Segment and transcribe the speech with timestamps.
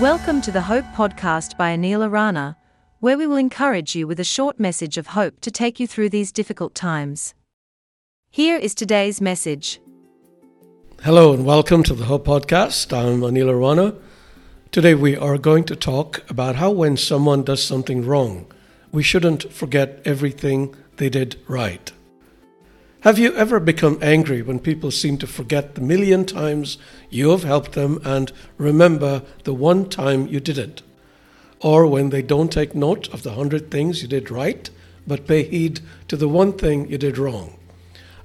[0.00, 2.58] Welcome to the Hope Podcast by Anil Arana,
[3.00, 6.10] where we will encourage you with a short message of hope to take you through
[6.10, 7.32] these difficult times.
[8.28, 9.80] Here is today's message.
[11.02, 12.92] Hello and welcome to the Hope Podcast.
[12.92, 13.94] I'm Anil Arana.
[14.70, 18.52] Today we are going to talk about how when someone does something wrong,
[18.92, 21.90] we shouldn't forget everything they did right.
[23.06, 26.76] Have you ever become angry when people seem to forget the million times
[27.08, 30.82] you have helped them and remember the one time you didn't?
[31.60, 34.68] Or when they don't take note of the hundred things you did right,
[35.06, 37.56] but pay heed to the one thing you did wrong?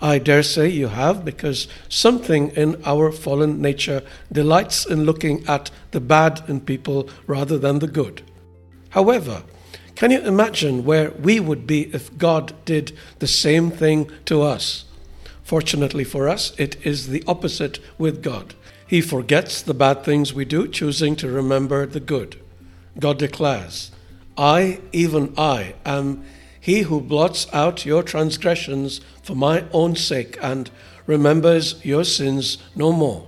[0.00, 4.02] I dare say you have, because something in our fallen nature
[4.32, 8.22] delights in looking at the bad in people rather than the good.
[8.88, 9.42] However,
[10.00, 14.86] can you imagine where we would be if God did the same thing to us?
[15.42, 18.54] Fortunately for us, it is the opposite with God.
[18.86, 22.40] He forgets the bad things we do, choosing to remember the good.
[22.98, 23.90] God declares,
[24.38, 26.24] I, even I, am
[26.58, 30.70] he who blots out your transgressions for my own sake and
[31.06, 33.26] remembers your sins no more.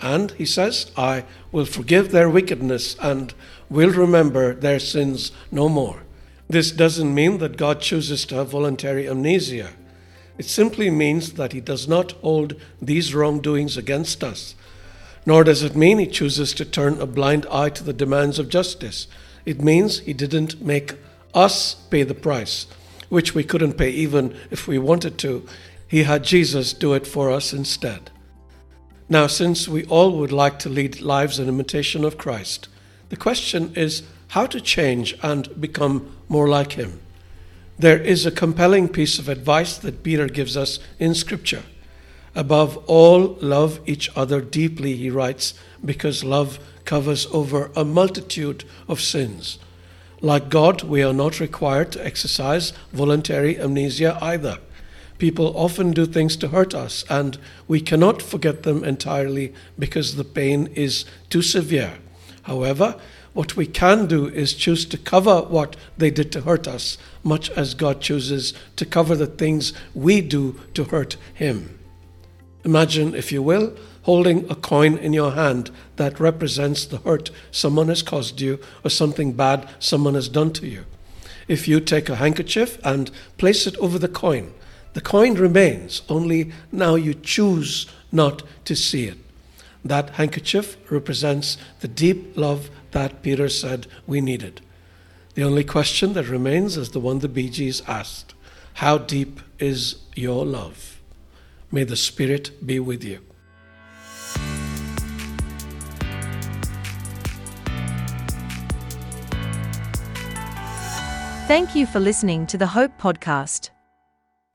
[0.00, 3.32] And he says, I will forgive their wickedness and
[3.70, 6.02] will remember their sins no more.
[6.48, 9.70] This doesn't mean that God chooses to have voluntary amnesia.
[10.38, 14.54] It simply means that He does not hold these wrongdoings against us.
[15.26, 18.48] Nor does it mean He chooses to turn a blind eye to the demands of
[18.48, 19.08] justice.
[19.44, 20.94] It means He didn't make
[21.34, 22.66] us pay the price,
[23.08, 25.46] which we couldn't pay even if we wanted to.
[25.86, 28.10] He had Jesus do it for us instead.
[29.08, 32.68] Now, since we all would like to lead lives in imitation of Christ,
[33.08, 37.00] the question is how to change and become more like him.
[37.78, 41.62] There is a compelling piece of advice that Peter gives us in Scripture.
[42.34, 49.00] Above all, love each other deeply, he writes, because love covers over a multitude of
[49.00, 49.58] sins.
[50.20, 54.58] Like God, we are not required to exercise voluntary amnesia either.
[55.18, 60.24] People often do things to hurt us, and we cannot forget them entirely because the
[60.24, 61.98] pain is too severe.
[62.42, 62.96] However,
[63.38, 67.48] what we can do is choose to cover what they did to hurt us, much
[67.50, 71.78] as God chooses to cover the things we do to hurt Him.
[72.64, 77.86] Imagine, if you will, holding a coin in your hand that represents the hurt someone
[77.86, 80.84] has caused you or something bad someone has done to you.
[81.46, 84.52] If you take a handkerchief and place it over the coin,
[84.94, 89.18] the coin remains, only now you choose not to see it.
[89.88, 94.60] That handkerchief represents the deep love that Peter said we needed.
[95.32, 98.34] The only question that remains is the one the Bee Gees asked
[98.74, 101.00] How deep is your love?
[101.72, 103.20] May the Spirit be with you.
[111.46, 113.70] Thank you for listening to the Hope Podcast.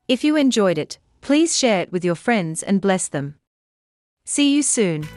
[0.06, 3.34] If you enjoyed it, please share it with your friends and bless them.
[4.26, 5.08] See you soon.